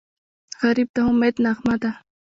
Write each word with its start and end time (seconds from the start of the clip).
غریب 0.59 0.89
د 0.95 0.97
امید 1.09 1.35
نغمه 1.45 1.75
ده 1.81 1.91